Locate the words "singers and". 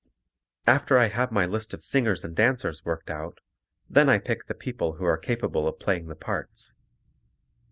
1.83-2.35